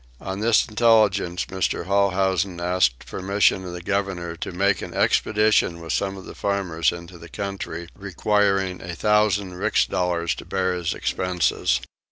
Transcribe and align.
On 0.19 0.39
this 0.39 0.67
intelligence 0.67 1.45
Mr. 1.45 1.85
Holhousen 1.85 2.59
asked 2.59 3.05
permission 3.05 3.63
of 3.65 3.73
the 3.73 3.83
governor 3.83 4.35
to 4.37 4.51
make 4.51 4.81
an 4.81 4.95
expedition 4.95 5.79
with 5.79 5.93
some 5.93 6.17
of 6.17 6.25
the 6.25 6.33
farmers 6.33 6.91
into 6.91 7.19
the 7.19 7.29
country, 7.29 7.87
requiring 7.95 8.81
a 8.81 8.95
thousand 8.95 9.53
rix 9.53 9.85
dollars 9.85 10.33
to 10.33 10.43
bear 10.45 10.73
his 10.73 10.95
expenses. 10.95 11.81